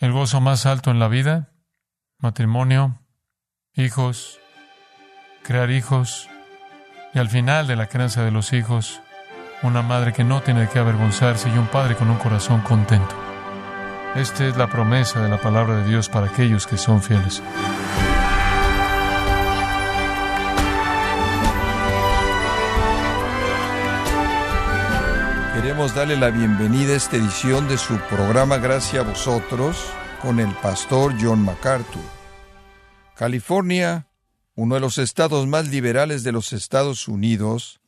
[0.00, 1.52] el gozo más alto en la vida,
[2.18, 3.02] matrimonio,
[3.74, 4.40] hijos,
[5.42, 6.28] crear hijos,
[7.12, 9.02] y al final de la crianza de los hijos,
[9.62, 13.14] una madre que no tiene qué avergonzarse y un padre con un corazón contento.
[14.16, 17.42] Esta es la promesa de la palabra de Dios para aquellos que son fieles.
[25.80, 29.78] Darle la bienvenida a esta edición de su programa Gracias a vosotros
[30.20, 32.02] con el pastor John MacArthur.
[33.16, 34.06] California,
[34.54, 37.80] uno de los estados más liberales de los Estados Unidos,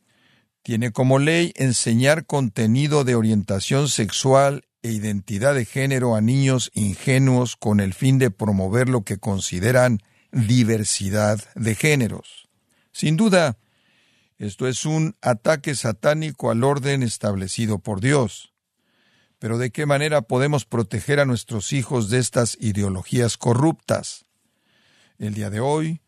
[0.63, 7.57] tiene como ley enseñar contenido de orientación sexual e identidad de género a niños ingenuos
[7.57, 9.99] con el fin de promover lo que consideran
[10.33, 12.49] diversidad de géneros.
[12.91, 13.59] Sin duda,
[14.43, 18.53] esto es un ataque satánico al orden establecido por Dios.
[19.39, 24.25] Pero ¿de qué manera podemos proteger a nuestros hijos de estas ideologías corruptas?
[25.17, 26.01] El día de hoy,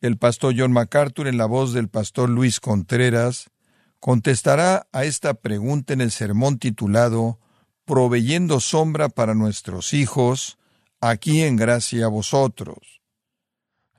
[0.00, 3.50] el pastor John MacArthur, en la voz del pastor Luis Contreras,
[3.98, 7.40] contestará a esta pregunta en el sermón titulado
[7.84, 10.58] Proveyendo sombra para nuestros hijos,
[11.00, 13.00] aquí en gracia a vosotros.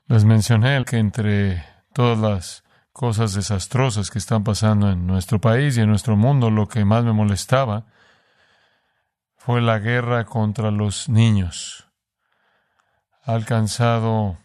[0.06, 1.62] Les mencioné que entre
[1.92, 6.68] todas las cosas desastrosas que están pasando en nuestro país y en nuestro mundo, lo
[6.68, 7.86] que más me molestaba
[9.36, 11.88] fue la guerra contra los niños.
[13.24, 14.38] Ha alcanzado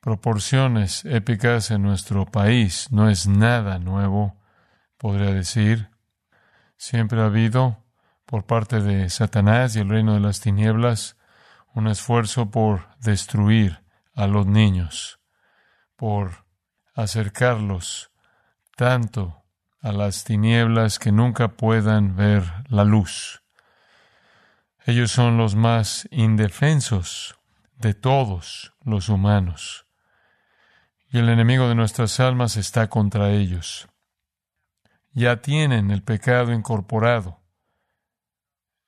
[0.00, 2.90] proporciones épicas en nuestro país.
[2.90, 4.36] No es nada nuevo,
[4.96, 5.90] podría decir.
[6.76, 7.84] Siempre ha habido,
[8.24, 11.16] por parte de Satanás y el reino de las tinieblas,
[11.74, 15.20] un esfuerzo por destruir a los niños,
[15.96, 16.46] por
[16.94, 18.10] acercarlos
[18.76, 19.42] tanto
[19.80, 23.42] a las tinieblas que nunca puedan ver la luz.
[24.84, 27.38] Ellos son los más indefensos
[27.76, 29.86] de todos los humanos.
[31.10, 33.88] Y el enemigo de nuestras almas está contra ellos.
[35.12, 37.40] Ya tienen el pecado incorporado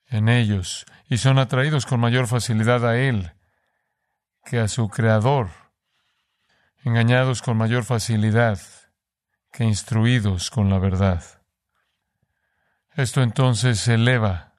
[0.06, 3.32] en ellos y son atraídos con mayor facilidad a Él
[4.44, 5.50] que a su Creador
[6.84, 8.58] engañados con mayor facilidad
[9.52, 11.22] que instruidos con la verdad.
[12.94, 14.54] Esto entonces eleva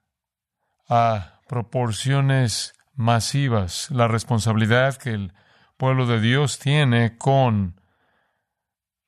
[0.88, 5.32] a proporciones masivas la responsabilidad que el
[5.76, 7.80] pueblo de Dios tiene con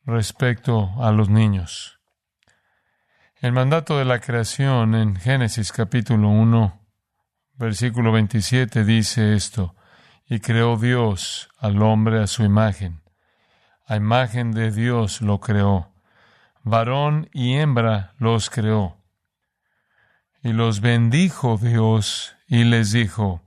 [0.05, 2.00] respecto a los niños.
[3.41, 6.81] El mandato de la creación en Génesis capítulo 1,
[7.55, 9.75] versículo 27 dice esto,
[10.28, 13.06] y creó Dios al hombre a su imagen
[13.87, 15.93] a imagen de Dios lo creó.
[16.63, 18.97] Varón y hembra los creó.
[20.43, 23.43] Y los bendijo Dios y les dijo,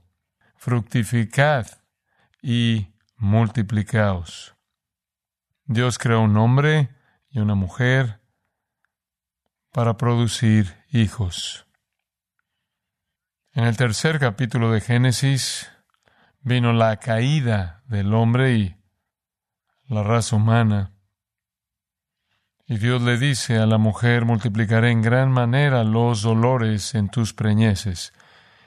[0.56, 1.66] fructificad
[2.42, 4.56] y multiplicaos.
[5.64, 6.88] Dios creó un hombre
[7.28, 8.20] y una mujer
[9.70, 11.66] para producir hijos.
[13.52, 15.70] En el tercer capítulo de Génesis
[16.40, 18.79] vino la caída del hombre y
[19.90, 20.92] la raza humana.
[22.64, 27.34] Y Dios le dice a la mujer, multiplicaré en gran manera los dolores en tus
[27.34, 28.12] preñeces.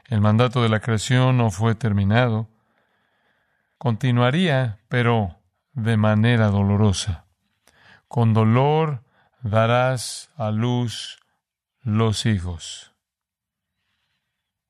[0.03, 2.49] El mandato de la creación no fue terminado.
[3.77, 5.39] Continuaría, pero
[5.71, 7.25] de manera dolorosa.
[8.09, 9.05] Con dolor
[9.41, 11.19] darás a luz
[11.79, 12.93] los hijos.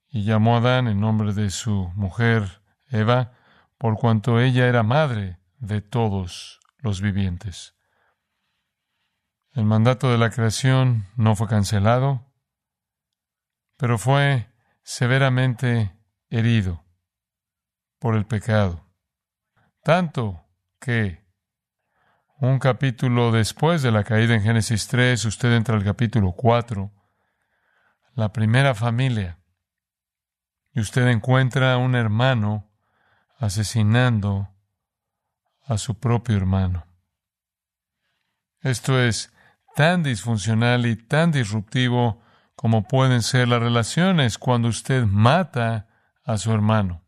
[0.08, 3.32] Y llamó a Adán en nombre de su mujer Eva,
[3.80, 7.74] por cuanto ella era madre de todos los vivientes.
[9.54, 12.34] El mandato de la creación no fue cancelado,
[13.78, 14.52] pero fue
[14.84, 15.98] severamente
[16.30, 16.84] herido
[17.98, 18.86] por el pecado.
[19.84, 20.46] Tanto
[20.82, 21.26] que
[22.40, 26.92] un capítulo después de la caída en Génesis 3, usted entra al capítulo 4,
[28.16, 29.40] la primera familia,
[30.74, 32.70] y usted encuentra a un hermano
[33.38, 34.53] asesinando
[35.66, 36.86] a su propio hermano.
[38.62, 39.34] Esto es
[39.76, 42.22] tan disfuncional y tan disruptivo
[42.56, 45.88] como pueden ser las relaciones cuando usted mata
[46.24, 47.04] a su hermano.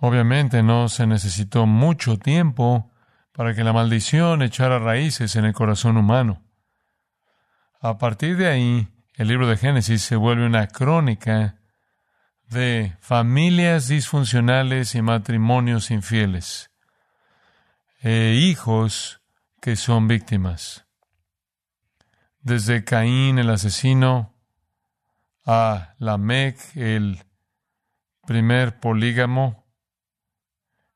[0.00, 2.92] Obviamente no se necesitó mucho tiempo
[3.32, 6.44] para que la maldición echara raíces en el corazón humano.
[7.80, 11.57] A partir de ahí, el libro de Génesis se vuelve una crónica
[12.48, 16.70] de familias disfuncionales y matrimonios infieles,
[18.00, 19.20] e hijos
[19.60, 20.86] que son víctimas.
[22.40, 24.34] Desde Caín el asesino
[25.44, 27.24] a Lamec el
[28.26, 29.66] primer polígamo,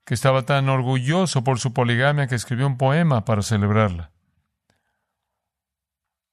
[0.04, 4.10] que estaba tan orgulloso por su poligamia que escribió un poema para celebrarla.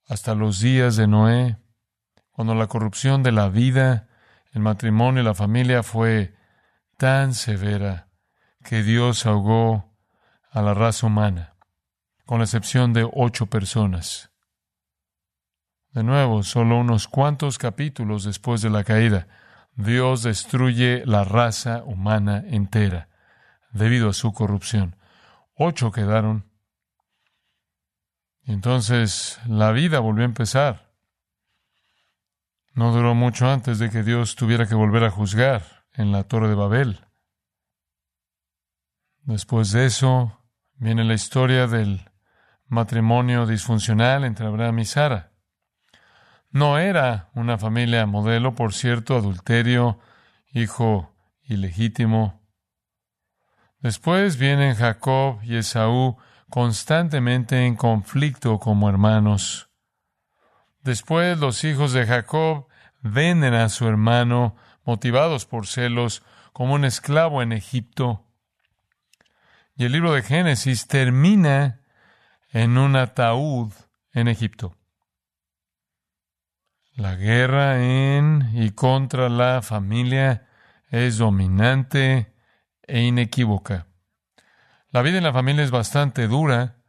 [0.08, 1.56] Hasta los días de Noé,
[2.30, 4.09] cuando la corrupción de la vida,
[4.52, 6.34] el matrimonio y la familia fue
[6.96, 8.08] tan severa
[8.64, 9.94] que Dios ahogó
[10.50, 11.54] a la raza humana,
[12.26, 14.30] con la excepción de ocho personas.
[15.92, 19.26] De nuevo, solo unos cuantos capítulos después de la caída,
[19.74, 23.08] Dios destruye la raza humana entera
[23.72, 24.96] debido a su corrupción.
[25.54, 26.44] Ocho quedaron.
[28.44, 30.89] Entonces la vida volvió a empezar.
[32.72, 36.48] No duró mucho antes de que Dios tuviera que volver a juzgar en la Torre
[36.48, 37.04] de Babel.
[39.22, 40.40] Después de eso
[40.76, 42.10] viene la historia del
[42.66, 45.32] matrimonio disfuncional entre Abraham y Sara.
[46.50, 49.98] No era una familia modelo, por cierto, adulterio,
[50.52, 52.40] hijo ilegítimo.
[53.78, 56.16] Después vienen Jacob y Esaú
[56.48, 59.69] constantemente en conflicto como hermanos.
[60.82, 62.66] Después los hijos de Jacob
[63.02, 66.22] venden a su hermano, motivados por celos,
[66.52, 68.26] como un esclavo en Egipto.
[69.76, 71.80] Y el libro de Génesis termina
[72.50, 73.72] en un ataúd
[74.12, 74.76] en Egipto.
[76.94, 80.48] La guerra en y contra la familia
[80.90, 82.34] es dominante
[82.82, 83.86] e inequívoca.
[84.90, 86.79] La vida en la familia es bastante dura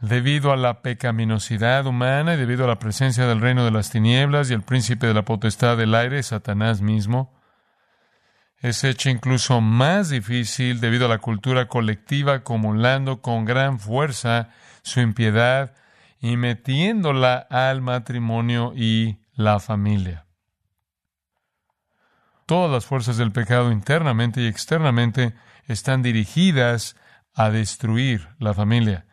[0.00, 4.50] debido a la pecaminosidad humana y debido a la presencia del reino de las tinieblas
[4.50, 7.36] y el príncipe de la potestad del aire, Satanás mismo
[8.58, 14.50] es hecha incluso más difícil debido a la cultura colectiva acumulando con gran fuerza
[14.82, 15.74] su impiedad
[16.20, 20.26] y metiéndola al matrimonio y la familia.
[22.46, 25.34] Todas las fuerzas del pecado internamente y externamente
[25.66, 26.96] están dirigidas
[27.34, 29.05] a destruir la familia.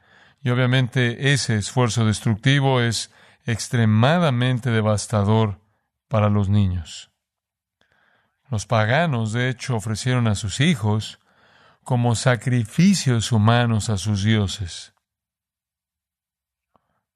[0.44, 3.12] Y obviamente ese esfuerzo destructivo es
[3.46, 5.62] extremadamente devastador
[6.10, 7.12] para los niños.
[8.50, 11.20] Los paganos, de hecho, ofrecieron a sus hijos
[11.84, 14.94] como sacrificios humanos a sus dioses.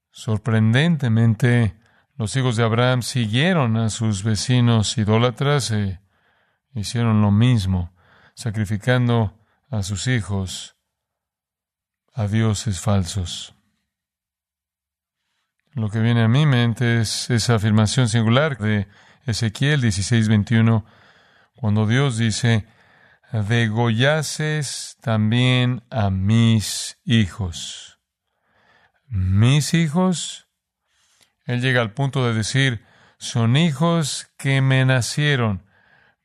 [0.09, 1.77] Sorprendentemente,
[2.15, 6.00] los hijos de Abraham siguieron a sus vecinos idólatras e
[6.73, 7.94] hicieron lo mismo,
[8.35, 9.38] sacrificando
[9.69, 10.76] a sus hijos
[12.17, 13.53] a dioses falsos.
[15.73, 18.87] Lo que viene a mi mente es esa afirmación singular de
[19.27, 20.83] Ezequiel 16:21
[21.55, 22.65] cuando Dios dice,
[23.31, 27.99] degollases también a mis hijos.
[29.07, 30.47] Mis hijos,
[31.45, 32.83] Él llega al punto de decir,
[33.19, 35.63] son hijos que me nacieron,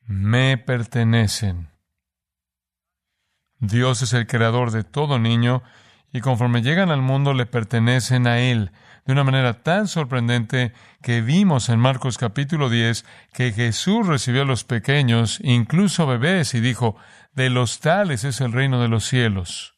[0.01, 1.69] me pertenecen.
[3.59, 5.61] Dios es el creador de todo niño
[6.13, 8.71] y conforme llegan al mundo le pertenecen a Él
[9.05, 10.71] de una manera tan sorprendente
[11.01, 16.61] que vimos en Marcos capítulo 10 que Jesús recibió a los pequeños, incluso bebés, y
[16.61, 16.95] dijo,
[17.33, 19.75] de los tales es el reino de los cielos.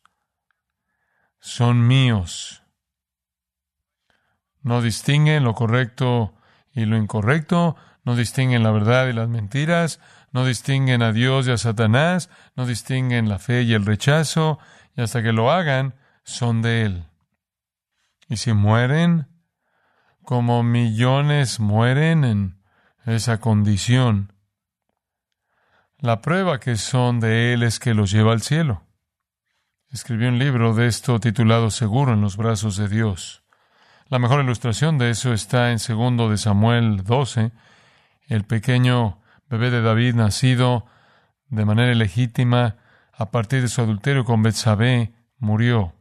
[1.40, 2.64] Son míos.
[4.62, 6.36] No distinguen lo correcto
[6.74, 10.00] y lo incorrecto, no distinguen la verdad y las mentiras,
[10.32, 14.60] no distinguen a Dios y a Satanás, no distinguen la fe y el rechazo,
[14.96, 17.06] y hasta que lo hagan, son de Él.
[18.28, 19.28] Y si mueren,
[20.24, 22.60] como millones mueren en
[23.06, 24.34] esa condición,
[26.00, 28.84] la prueba que son de Él es que los lleva al cielo.
[29.90, 33.44] Escribió un libro de esto titulado Seguro en los brazos de Dios.
[34.10, 37.54] La mejor ilustración de eso está en segundo de Samuel 12,
[38.28, 40.86] el pequeño bebé de David nacido
[41.48, 42.78] de manera ilegítima
[43.14, 45.95] a partir de su adulterio con Betsabé murió.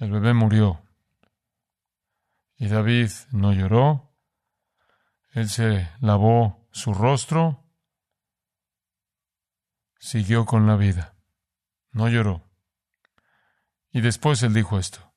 [0.00, 0.82] El bebé murió.
[2.56, 4.14] Y David no lloró.
[5.32, 7.66] Él se lavó su rostro.
[9.98, 11.14] Siguió con la vida.
[11.92, 12.50] No lloró.
[13.92, 15.12] Y después él dijo esto.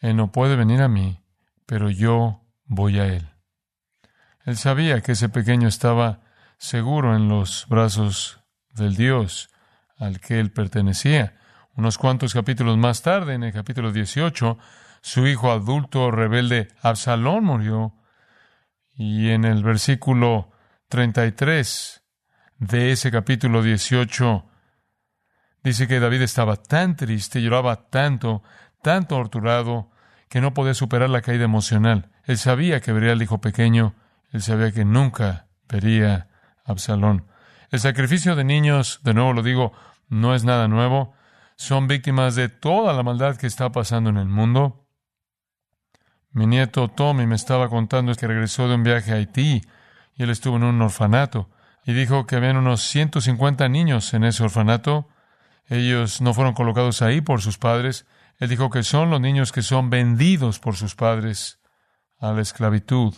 [0.00, 1.22] Él no puede venir a mí,
[1.66, 3.28] pero yo voy a él.
[4.46, 6.22] Él sabía que ese pequeño estaba
[6.56, 8.40] seguro en los brazos
[8.70, 9.50] del Dios
[9.98, 11.38] al que él pertenecía.
[11.76, 14.58] Unos cuantos capítulos más tarde, en el capítulo 18,
[15.00, 17.94] su hijo adulto rebelde Absalón murió.
[18.96, 20.52] Y en el versículo
[20.88, 22.04] 33
[22.58, 24.46] de ese capítulo 18,
[25.64, 28.44] dice que David estaba tan triste, lloraba tanto,
[28.80, 29.90] tan torturado,
[30.28, 32.12] que no podía superar la caída emocional.
[32.22, 33.96] Él sabía que vería al hijo pequeño,
[34.30, 36.28] él sabía que nunca vería
[36.64, 37.26] Absalón.
[37.70, 39.72] El sacrificio de niños, de nuevo lo digo,
[40.08, 41.13] no es nada nuevo.
[41.56, 44.86] Son víctimas de toda la maldad que está pasando en el mundo.
[46.30, 49.62] Mi nieto Tommy me estaba contando que regresó de un viaje a Haití
[50.16, 51.48] y él estuvo en un orfanato
[51.84, 55.08] y dijo que habían unos 150 niños en ese orfanato.
[55.66, 58.06] Ellos no fueron colocados ahí por sus padres.
[58.38, 61.60] Él dijo que son los niños que son vendidos por sus padres
[62.18, 63.14] a la esclavitud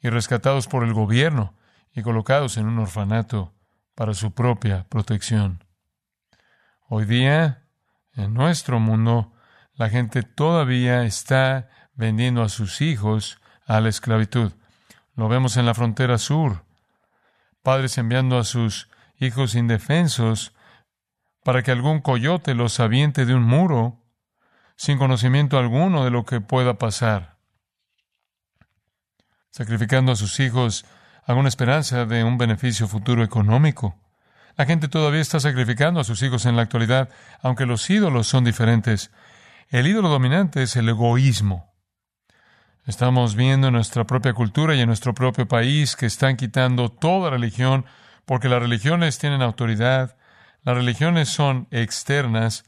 [0.00, 1.54] y rescatados por el gobierno
[1.94, 3.52] y colocados en un orfanato
[3.94, 5.65] para su propia protección.
[6.88, 7.64] Hoy día,
[8.14, 9.32] en nuestro mundo,
[9.74, 14.52] la gente todavía está vendiendo a sus hijos a la esclavitud.
[15.16, 16.64] Lo vemos en la frontera sur.
[17.64, 18.88] Padres enviando a sus
[19.18, 20.54] hijos indefensos
[21.42, 24.04] para que algún coyote los aviente de un muro
[24.76, 27.38] sin conocimiento alguno de lo que pueda pasar.
[29.50, 30.84] Sacrificando a sus hijos
[31.24, 34.05] alguna esperanza de un beneficio futuro económico.
[34.56, 37.10] La gente todavía está sacrificando a sus hijos en la actualidad,
[37.42, 39.10] aunque los ídolos son diferentes.
[39.68, 41.74] El ídolo dominante es el egoísmo.
[42.86, 47.30] Estamos viendo en nuestra propia cultura y en nuestro propio país que están quitando toda
[47.30, 47.84] religión
[48.24, 50.16] porque las religiones tienen autoridad,
[50.62, 52.64] las religiones son externas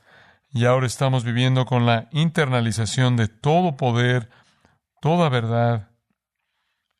[0.50, 4.28] y ahora estamos viviendo con la internalización de todo poder,
[5.00, 5.90] toda verdad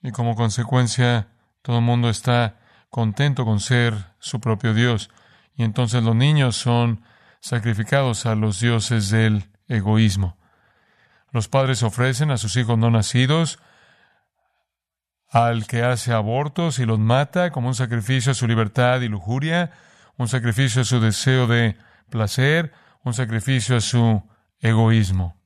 [0.02, 1.28] y como consecuencia
[1.62, 5.11] todo el mundo está contento con ser su propio Dios
[5.54, 7.02] y entonces los niños son
[7.40, 10.37] sacrificados a los dioses del egoísmo.
[11.30, 13.59] Los padres ofrecen a sus hijos no nacidos
[15.30, 19.73] al que hace abortos y los mata como un sacrificio a su libertad y lujuria,
[20.16, 21.76] un sacrificio a su deseo de
[22.09, 22.73] placer,
[23.04, 24.23] un sacrificio a su
[24.61, 25.37] egoísmo.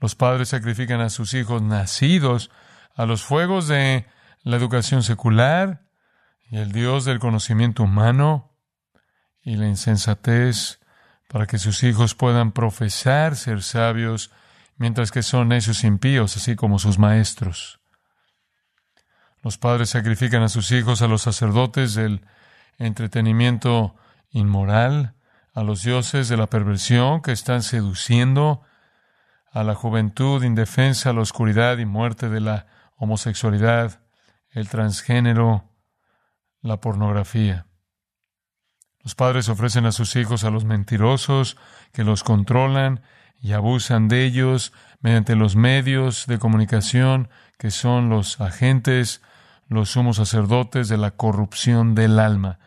[0.00, 2.50] Los padres sacrifican a sus hijos nacidos
[2.94, 4.06] a los fuegos de
[4.42, 5.86] la educación secular
[6.50, 8.56] y el Dios del conocimiento humano
[9.42, 10.80] y la insensatez
[11.28, 14.30] para que sus hijos puedan profesar ser sabios,
[14.76, 17.80] mientras que son necios impíos, así como sus maestros.
[19.42, 22.24] Los padres sacrifican a sus hijos a los sacerdotes del
[22.78, 23.96] entretenimiento
[24.30, 25.14] inmoral,
[25.54, 28.62] a los dioses de la perversión que están seduciendo,
[29.50, 34.01] a la juventud indefensa, a la oscuridad y muerte de la homosexualidad,
[34.52, 35.70] el transgénero,
[36.60, 37.66] la pornografía.
[39.00, 41.56] Los padres ofrecen a sus hijos a los mentirosos
[41.92, 43.02] que los controlan
[43.40, 47.28] y abusan de ellos mediante los medios de comunicación
[47.58, 49.20] que son los agentes,
[49.68, 52.60] los sumos sacerdotes de la corrupción del alma.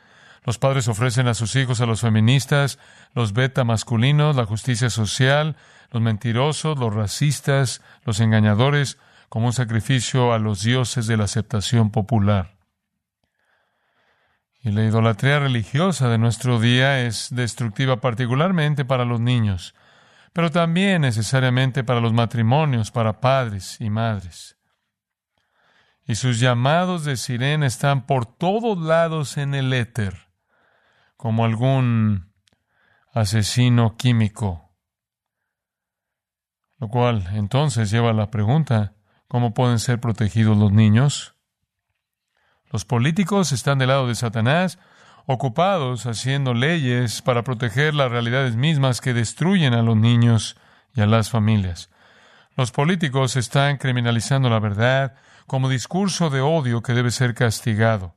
[0.43, 2.77] Los padres ofrecen a sus hijos a los feministas,
[3.13, 5.55] los beta masculinos, la justicia social,
[5.91, 8.97] los mentirosos, los racistas, los engañadores,
[9.29, 12.55] como un sacrificio a los dioses de la aceptación popular.
[14.62, 19.75] Y la idolatría religiosa de nuestro día es destructiva particularmente para los niños,
[20.34, 24.58] pero también necesariamente para los matrimonios, para padres y madres.
[26.08, 30.29] Y sus llamados de sirena están por todos lados en el éter,
[31.15, 32.34] como algún
[33.13, 34.74] asesino químico.
[36.79, 38.94] Lo cual entonces lleva a la pregunta,
[39.27, 41.36] ¿cómo pueden ser protegidos los niños?
[42.72, 44.79] Los políticos están del lado de Satanás,
[45.25, 50.58] ocupados haciendo leyes para proteger las realidades mismas que destruyen a los niños
[50.94, 51.89] y a las familias.
[52.55, 55.15] Los políticos están criminalizando la verdad
[55.48, 58.15] como discurso de odio que debe ser castigado.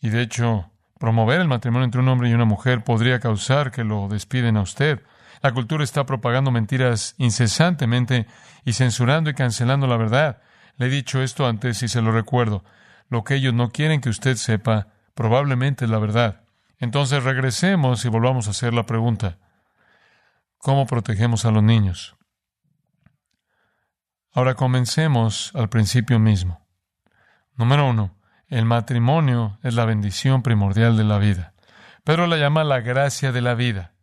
[0.00, 3.84] Y de hecho, promover el matrimonio entre un hombre y una mujer podría causar que
[3.84, 5.02] lo despiden a usted.
[5.42, 8.26] La cultura está propagando mentiras incesantemente
[8.64, 10.42] y censurando y cancelando la verdad.
[10.76, 12.64] Le he dicho esto antes y se lo recuerdo.
[13.08, 16.42] Lo que ellos no quieren que usted sepa probablemente es la verdad.
[16.78, 19.38] Entonces regresemos y volvamos a hacer la pregunta.
[20.58, 22.16] ¿Cómo protegemos a los niños?
[24.32, 26.66] Ahora comencemos al principio mismo.
[27.56, 28.16] Número uno,
[28.48, 31.54] el matrimonio es la bendición primordial de la vida.
[32.04, 33.94] Pedro la llama la gracia de la vida.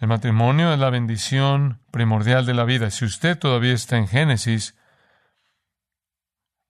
[0.00, 2.90] El matrimonio es la bendición primordial de la vida.
[2.90, 4.74] Si usted todavía está en Génesis,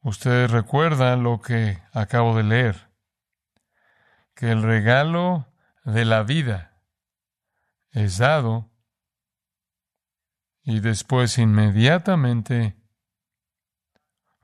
[0.03, 2.89] Ustedes recuerdan lo que acabo de leer,
[4.35, 5.47] que el regalo
[5.85, 6.83] de la vida
[7.91, 8.71] es dado
[10.63, 12.77] y después inmediatamente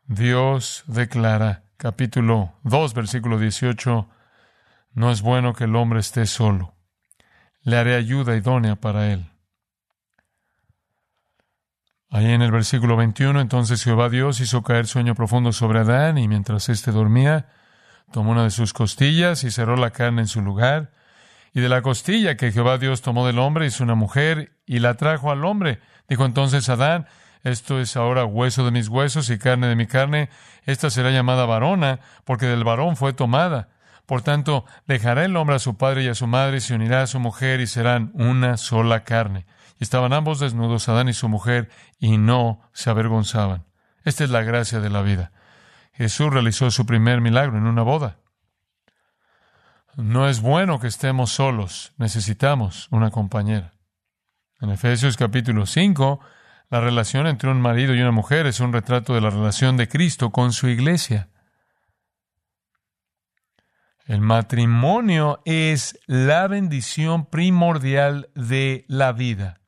[0.04, 4.10] Dios declara, capítulo 2, versículo 18,
[4.92, 6.75] no es bueno que el hombre esté solo,
[7.66, 9.26] le haré ayuda idónea para él.
[12.10, 16.28] Ahí en el versículo 21, entonces Jehová Dios hizo caer sueño profundo sobre Adán y
[16.28, 17.48] mientras éste dormía,
[18.12, 20.92] tomó una de sus costillas y cerró la carne en su lugar.
[21.54, 24.94] Y de la costilla que Jehová Dios tomó del hombre hizo una mujer y la
[24.94, 25.80] trajo al hombre.
[26.08, 27.08] Dijo entonces Adán,
[27.42, 30.30] esto es ahora hueso de mis huesos y carne de mi carne.
[30.66, 33.70] Esta será llamada varona, porque del varón fue tomada.
[34.06, 37.02] Por tanto, dejará el hombre a su padre y a su madre, y se unirá
[37.02, 39.46] a su mujer, y serán una sola carne.
[39.78, 43.66] Y estaban ambos desnudos, Adán y su mujer, y no se avergonzaban.
[44.04, 45.32] Esta es la gracia de la vida.
[45.92, 48.18] Jesús realizó su primer milagro en una boda.
[49.96, 53.72] No es bueno que estemos solos, necesitamos una compañera.
[54.60, 56.20] En Efesios capítulo 5,
[56.68, 59.88] la relación entre un marido y una mujer es un retrato de la relación de
[59.88, 61.30] Cristo con su iglesia.
[64.06, 69.58] El matrimonio es la bendición primordial de la vida.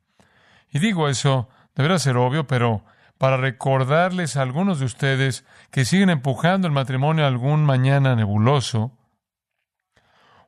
[0.71, 2.85] Y digo eso, deberá ser obvio, pero
[3.19, 8.97] para recordarles a algunos de ustedes que siguen empujando el matrimonio a algún mañana nebuloso,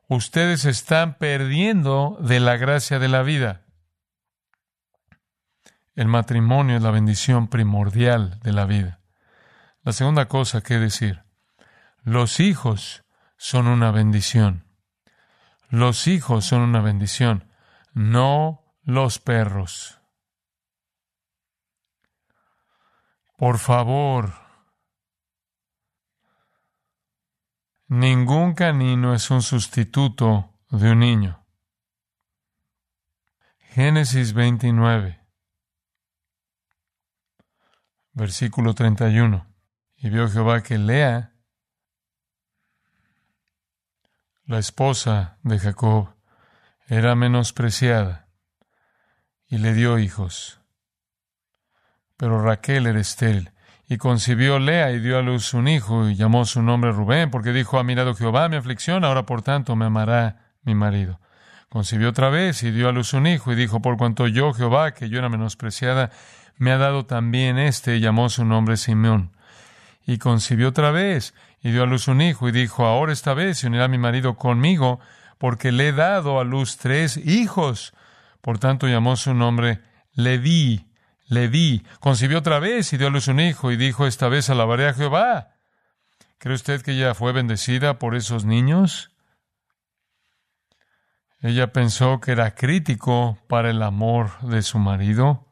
[0.07, 3.63] ustedes están perdiendo de la gracia de la vida.
[5.95, 9.01] El matrimonio es la bendición primordial de la vida.
[9.83, 11.23] La segunda cosa que decir,
[12.03, 13.03] los hijos
[13.41, 14.67] son una bendición.
[15.69, 17.51] Los hijos son una bendición,
[17.91, 19.99] no los perros.
[23.39, 24.35] Por favor,
[27.87, 31.43] ningún canino es un sustituto de un niño.
[33.57, 35.19] Génesis 29.
[38.13, 39.47] Versículo 31.
[39.95, 41.30] Y vio Jehová que Lea,
[44.51, 46.09] la esposa de Jacob,
[46.87, 48.27] era menospreciada
[49.47, 50.59] y le dio hijos.
[52.17, 53.51] Pero Raquel era estéril
[53.87, 57.53] y concibió Lea y dio a luz un hijo y llamó su nombre Rubén porque
[57.53, 61.21] dijo, ha mirado Jehová mi aflicción, ahora por tanto me amará mi marido.
[61.69, 64.93] Concibió otra vez y dio a luz un hijo y dijo, por cuanto yo Jehová,
[64.93, 66.11] que yo era menospreciada,
[66.57, 69.31] me ha dado también este, y llamó su nombre Simeón.
[70.05, 73.59] Y concibió otra vez, y dio a luz un hijo, y dijo, ahora esta vez
[73.59, 74.99] se unirá mi marido conmigo,
[75.37, 77.93] porque le he dado a luz tres hijos.
[78.41, 79.81] Por tanto llamó su nombre
[80.13, 80.91] Leví,
[81.27, 81.85] Leví.
[81.99, 84.93] Concibió otra vez, y dio a luz un hijo, y dijo, esta vez alabaré a
[84.93, 85.55] Jehová.
[86.37, 89.11] ¿Cree usted que ella fue bendecida por esos niños?
[91.41, 95.51] Ella pensó que era crítico para el amor de su marido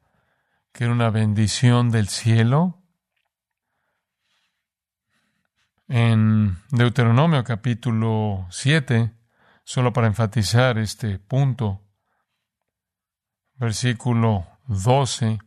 [0.72, 2.79] que era una bendición del cielo.
[5.92, 9.12] En Deuteronomio capítulo 7,
[9.64, 11.82] solo para enfatizar este punto,
[13.56, 15.40] versículo 12,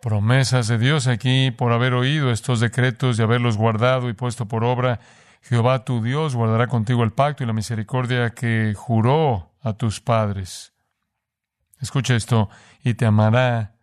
[0.00, 4.64] promesas de Dios aquí por haber oído estos decretos y haberlos guardado y puesto por
[4.64, 5.00] obra.
[5.42, 10.74] Jehová tu Dios guardará contigo el pacto y la misericordia que juró a tus padres
[11.78, 12.48] Escucha esto,
[12.82, 13.74] y te amará,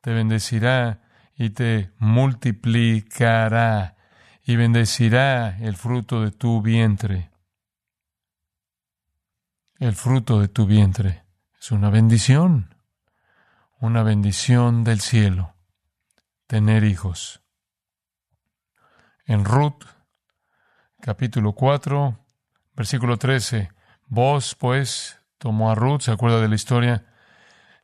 [0.00, 1.02] te bendecirá
[1.40, 3.96] y te multiplicará
[4.44, 7.30] y bendecirá el fruto de tu vientre.
[9.78, 11.24] El fruto de tu vientre
[11.58, 12.74] es una bendición,
[13.78, 15.54] una bendición del cielo,
[16.46, 17.40] tener hijos.
[19.24, 19.86] En Ruth,
[21.00, 22.18] capítulo 4,
[22.76, 23.70] versículo 13,
[24.08, 27.06] vos pues tomó a Ruth, ¿se acuerda de la historia?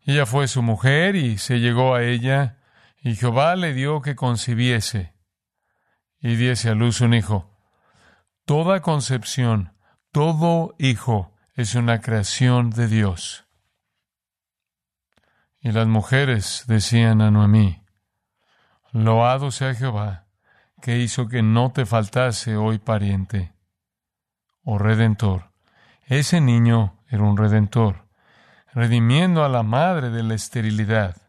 [0.02, 2.55] Ella fue su mujer y se llegó a ella,
[3.06, 5.14] y Jehová le dio que concibiese
[6.18, 7.56] y diese a luz un hijo.
[8.44, 9.72] Toda concepción,
[10.10, 13.46] todo hijo es una creación de Dios.
[15.60, 17.80] Y las mujeres decían a Noemí,
[18.90, 20.26] Loado sea Jehová,
[20.82, 23.54] que hizo que no te faltase hoy pariente,
[24.64, 25.52] o redentor.
[26.06, 28.08] Ese niño era un redentor
[28.74, 31.25] redimiendo a la madre de la esterilidad,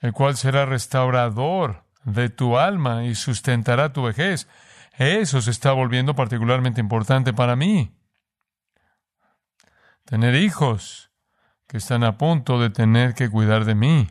[0.00, 4.48] el cual será restaurador de tu alma y sustentará tu vejez.
[4.96, 7.94] Eso se está volviendo particularmente importante para mí.
[10.04, 11.10] Tener hijos
[11.66, 14.08] que están a punto de tener que cuidar de mí.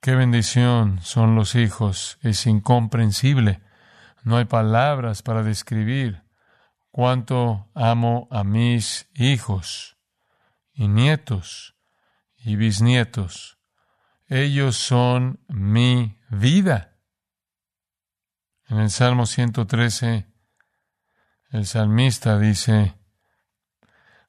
[0.00, 2.18] Qué bendición son los hijos.
[2.22, 3.60] Es incomprensible.
[4.24, 6.22] No hay palabras para describir
[6.90, 9.96] cuánto amo a mis hijos
[10.72, 11.76] y nietos
[12.36, 13.55] y bisnietos.
[14.28, 16.96] Ellos son mi vida.
[18.68, 20.26] En el Salmo 113,
[21.50, 22.94] el salmista dice,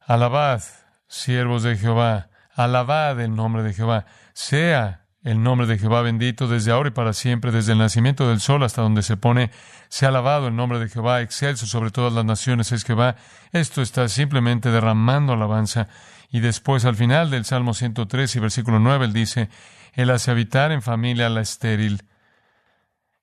[0.02, 0.62] Alabad,
[1.08, 4.08] siervos de Jehová, Alabad el nombre de Jehová.
[4.34, 8.40] Sea el nombre de Jehová bendito desde ahora y para siempre, desde el nacimiento del
[8.40, 9.52] sol hasta donde se pone.
[9.90, 13.16] Sea alabado el nombre de Jehová, excelso sobre todas las naciones es Jehová.
[13.52, 15.88] Esto está simplemente derramando alabanza.
[16.32, 19.50] Y después, al final del Salmo 103 y versículo 9, él dice,
[19.98, 22.08] Él hace habitar en familia a la estéril,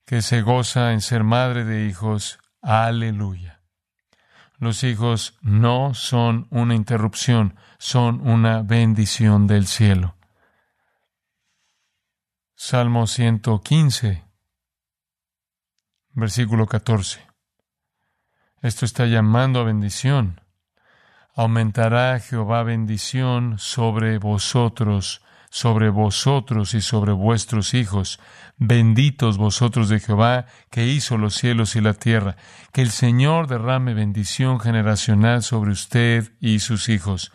[0.05, 2.41] que se goza en ser madre de hijos.
[2.61, 3.61] Aleluya.
[4.59, 10.17] Los hijos no son una interrupción, son una bendición del cielo.
[12.57, 14.25] Salmo 115,
[16.11, 17.25] versículo 14.
[18.63, 20.41] Esto está llamando a bendición.
[21.37, 25.23] Aumentará Jehová bendición sobre vosotros,
[25.55, 28.19] sobre vosotros y sobre vuestros hijos.
[28.57, 32.35] Benditos vosotros de Jehová, que hizo los cielos y la tierra.
[32.73, 37.31] Que el Señor derrame bendición generacional sobre usted y sus hijos.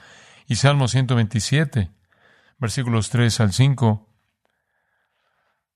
[0.48, 1.92] Y Salmo 127,
[2.58, 4.06] versículos 3 al 5.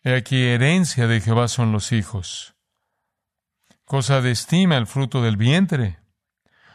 [0.04, 2.56] He aquí herencia de Jehová son los hijos.
[3.86, 6.00] Cosa de estima el fruto del vientre.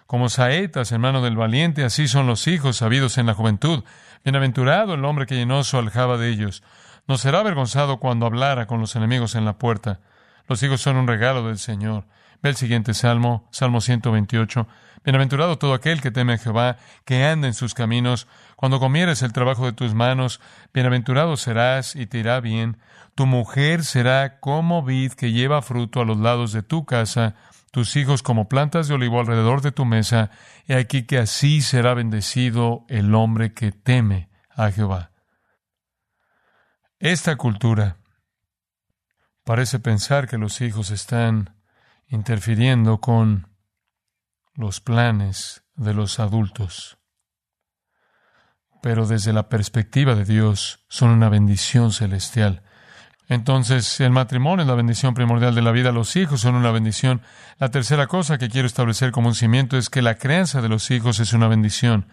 [0.06, 3.84] Como saetas en mano del valiente, así son los hijos sabidos en la juventud.
[4.24, 6.62] Bienaventurado el hombre que llenó su aljaba de ellos.
[7.06, 10.00] No será avergonzado cuando hablara con los enemigos en la puerta.
[10.46, 12.04] Los hijos son un regalo del Señor.
[12.42, 14.68] Ve el siguiente salmo, Salmo 128.
[15.04, 18.28] Bienaventurado todo aquel que teme a Jehová, que anda en sus caminos.
[18.56, 20.40] Cuando comieres el trabajo de tus manos,
[20.72, 22.78] bienaventurado serás y te irá bien.
[23.14, 27.34] Tu mujer será como vid que lleva fruto a los lados de tu casa,
[27.70, 30.30] tus hijos como plantas de olivo alrededor de tu mesa,
[30.66, 35.12] y aquí que así será bendecido el hombre que teme a Jehová.
[36.98, 37.98] Esta cultura
[39.44, 41.54] parece pensar que los hijos están
[42.08, 43.48] interfiriendo con
[44.54, 46.98] los planes de los adultos.
[48.82, 52.62] Pero desde la perspectiva de Dios son una bendición celestial.
[53.28, 57.20] Entonces, el matrimonio es la bendición primordial de la vida, los hijos son una bendición.
[57.58, 60.90] La tercera cosa que quiero establecer como un cimiento es que la crianza de los
[60.90, 62.06] hijos es una bendición.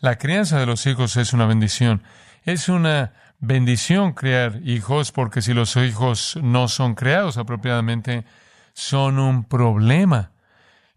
[0.00, 2.02] La crianza de los hijos es una bendición.
[2.44, 8.24] Es una bendición crear hijos porque si los hijos no son creados apropiadamente,
[8.72, 10.32] son un problema.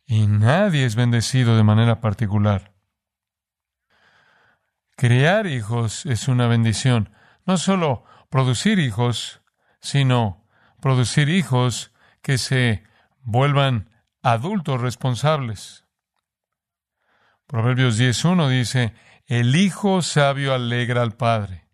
[0.05, 2.71] Y nadie es bendecido de manera particular.
[4.95, 7.11] Crear hijos es una bendición.
[7.45, 9.41] No solo producir hijos,
[9.79, 10.45] sino
[10.79, 12.83] producir hijos que se
[13.21, 13.89] vuelvan
[14.21, 15.85] adultos responsables.
[17.47, 18.93] Proverbios 10.1 dice,
[19.25, 21.67] el hijo sabio alegra al padre.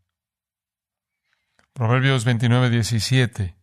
[1.74, 3.56] Proverbios 29.17,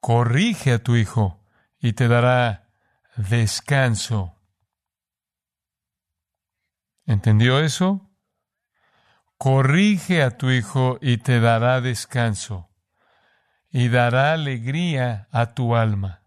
[0.00, 1.44] corrige a tu hijo
[1.78, 2.68] y te dará
[3.16, 4.34] descanso.
[7.04, 8.10] ¿Entendió eso?
[9.38, 12.68] Corrige a tu hijo y te dará descanso
[13.70, 16.22] y dará alegría a tu alma.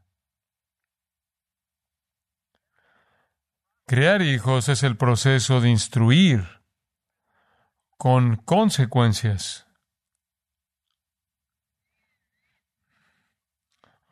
[3.85, 6.61] Crear hijos es el proceso de instruir
[7.97, 9.67] con consecuencias.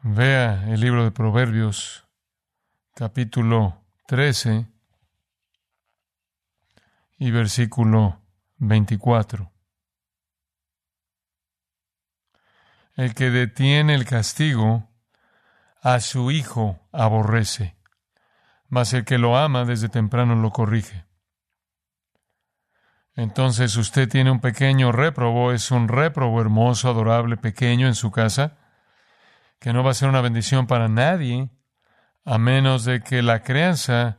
[0.01, 2.07] Vea el libro de Proverbios,
[2.95, 4.67] capítulo 13
[7.19, 8.21] y versículo
[8.57, 9.56] 24.
[12.97, 14.89] El que detiene el castigo,
[15.83, 17.77] a su hijo aborrece,
[18.69, 21.05] mas el que lo ama desde temprano lo corrige.
[23.13, 28.57] Entonces usted tiene un pequeño réprobo, es un réprobo hermoso, adorable, pequeño en su casa,
[29.59, 31.51] que no va a ser una bendición para nadie,
[32.25, 34.17] a menos de que la crianza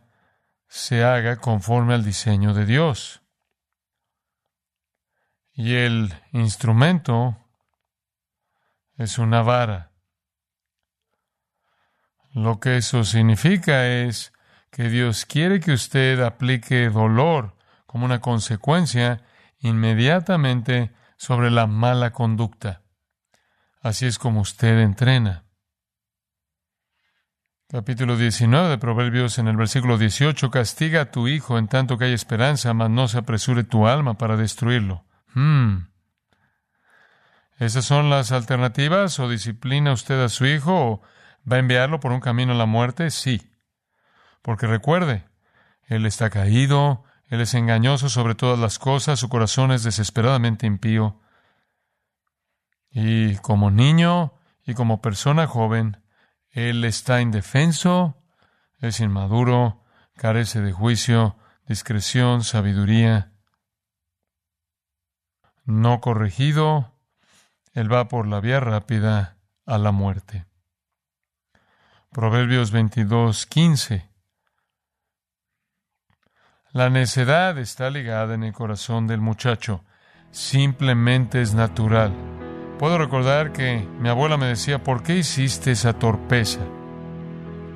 [0.68, 3.22] se haga conforme al diseño de Dios.
[5.52, 7.47] Y el instrumento
[8.98, 9.92] es una vara.
[12.34, 14.32] Lo que eso significa es
[14.70, 17.56] que Dios quiere que usted aplique dolor
[17.86, 19.22] como una consecuencia
[19.60, 22.82] inmediatamente sobre la mala conducta.
[23.80, 25.44] Así es como usted entrena.
[27.68, 32.06] Capítulo 19 de Proverbios en el versículo 18, castiga a tu hijo en tanto que
[32.06, 35.04] hay esperanza, mas no se apresure tu alma para destruirlo.
[35.34, 35.88] Hmm.
[37.58, 39.18] ¿Esas son las alternativas?
[39.18, 40.72] ¿O disciplina usted a su hijo?
[40.74, 41.02] ¿O
[41.50, 43.10] va a enviarlo por un camino a la muerte?
[43.10, 43.50] Sí.
[44.42, 45.28] Porque recuerde,
[45.82, 51.20] él está caído, él es engañoso sobre todas las cosas, su corazón es desesperadamente impío.
[52.90, 56.02] Y como niño y como persona joven,
[56.50, 58.22] él está indefenso,
[58.78, 63.32] es inmaduro, carece de juicio, discreción, sabiduría.
[65.64, 66.97] no corregido,
[67.78, 70.46] él va por la vía rápida a la muerte.
[72.10, 74.08] Proverbios 22, 15.
[76.72, 79.84] La necedad está ligada en el corazón del muchacho.
[80.32, 82.12] Simplemente es natural.
[82.80, 86.60] Puedo recordar que mi abuela me decía, ¿por qué hiciste esa torpeza?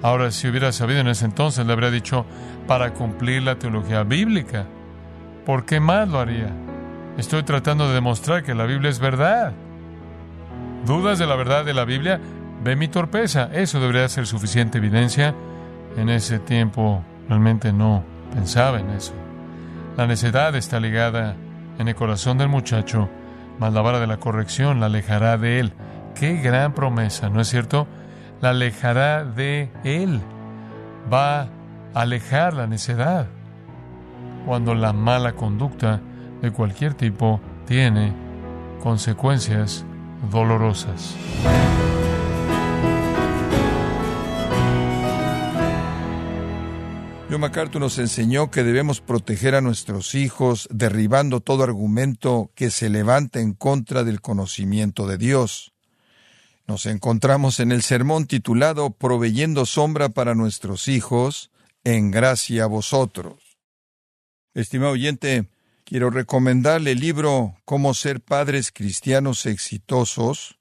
[0.03, 2.27] Ahora, si hubiera sabido en ese entonces, le habría dicho,
[2.67, 4.67] para cumplir la teología bíblica.
[5.47, 6.51] ¿Por qué más lo haría?
[7.19, 9.53] Estoy tratando de demostrar que la Biblia es verdad.
[10.87, 12.21] ¿Dudas de la verdad de la Biblia?
[12.65, 13.51] Ve mi torpeza.
[13.53, 15.35] Eso debería ser suficiente evidencia.
[15.97, 18.03] En ese tiempo realmente no
[18.35, 19.13] pensaba en eso.
[19.97, 21.37] La necedad está ligada
[21.79, 23.09] en el corazón del muchacho,
[23.61, 25.73] mas la vara de la corrección la alejará de él.
[26.17, 27.87] Qué gran promesa, ¿no es cierto?
[28.41, 30.21] La alejará de él.
[31.13, 31.49] Va a
[31.95, 33.29] alejar la necedad.
[34.47, 36.01] Cuando la mala conducta
[36.41, 38.13] de cualquier tipo tiene
[38.83, 39.87] consecuencias
[40.31, 41.17] dolorosas.
[47.33, 52.91] John MacArthur nos enseñó que debemos proteger a nuestros hijos derribando todo argumento que se
[52.91, 55.73] levante en contra del conocimiento de Dios.
[56.67, 61.51] Nos encontramos en el sermón titulado Proveyendo sombra para nuestros hijos,
[61.85, 63.59] en gracia a vosotros.
[64.53, 65.49] Estimado oyente,
[65.93, 70.59] quiero recomendarle el libro Cómo ser padres cristianos exitosos,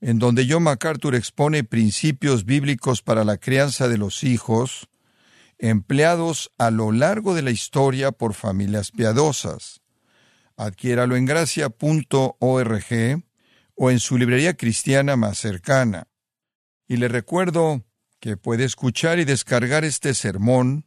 [0.00, 4.88] en donde John MacArthur expone principios bíblicos para la crianza de los hijos,
[5.58, 9.82] empleados a lo largo de la historia por familias piadosas.
[10.56, 12.86] Adquiéralo en gracia.org
[13.74, 16.06] o en su librería cristiana más cercana.
[16.88, 17.84] Y le recuerdo
[18.18, 20.86] que puede escuchar y descargar este sermón,